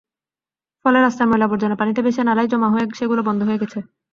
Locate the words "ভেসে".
2.05-2.21